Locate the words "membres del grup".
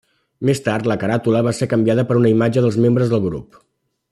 2.87-3.63